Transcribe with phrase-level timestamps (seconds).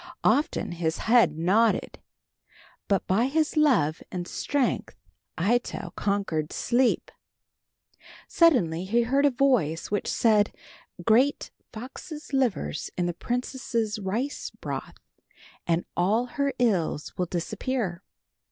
[0.23, 1.99] Often his head nodded,
[2.87, 4.95] but by his love and strength
[5.39, 7.11] Ito conquered sleep.
[8.27, 10.55] Suddenly he heard a voice which said,
[11.05, 14.97] "Grate foxes' livers in the princess' rice broth
[15.67, 18.01] and all her ills will disappear."